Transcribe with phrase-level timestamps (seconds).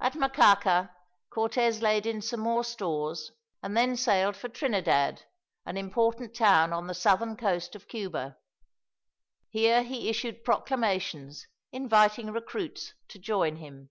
[0.00, 0.90] At Macaca
[1.30, 3.30] Cortez laid in some more stores,
[3.62, 5.22] and then sailed for Trinidad,
[5.64, 8.38] an important town on the southern coast of Cuba.
[9.50, 13.90] Here he issued proclamations inviting recruits to join him.